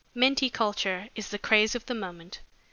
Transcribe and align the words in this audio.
Menti 0.15 0.49
culture 0.49 1.09
is 1.13 1.29
the 1.29 1.37
craze 1.37 1.75
of 1.75 1.85
the 1.85 1.93
moment. 1.93 2.39